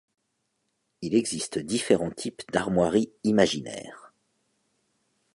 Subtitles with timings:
[1.03, 4.11] Il existe différents types d'armoiries imaginaires.